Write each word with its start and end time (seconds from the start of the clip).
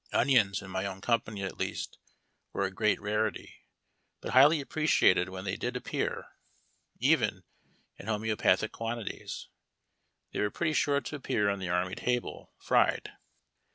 Onions, 0.13 0.63
in 0.63 0.71
my 0.71 0.87
own 0.87 0.99
company 0.99 1.43
at 1.43 1.59
least, 1.59 1.99
were 2.53 2.63
a 2.65 2.71
great 2.71 2.99
rarity, 2.99 3.67
but 4.19 4.31
highly 4.31 4.59
appreciated 4.59 5.29
when 5.29 5.43
they 5.45 5.55
did 5.55 5.75
appear, 5.75 6.25
even 6.97 7.43
in 7.97 8.07
homoeopathic 8.07 8.71
quantities. 8.71 9.49
They 10.31 10.39
were 10.39 10.49
pretty 10.49 10.73
sure 10.73 11.01
to 11.01 11.15
appear 11.15 11.51
on 11.51 11.59
the 11.59 11.69
army 11.69 11.93
table, 11.93 12.51
fried. 12.57 13.11